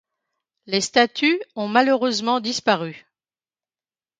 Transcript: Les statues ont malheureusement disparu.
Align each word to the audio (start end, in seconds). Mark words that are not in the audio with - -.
Les 0.65 0.81
statues 0.81 1.39
ont 1.55 1.67
malheureusement 1.67 2.39
disparu. 2.39 3.05